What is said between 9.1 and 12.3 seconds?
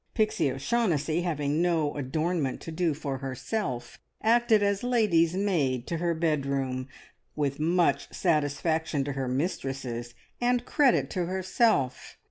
her mistresses, and credit to herself.